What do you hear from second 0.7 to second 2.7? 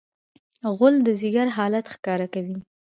غول د ځیګر حالت ښکاره کوي.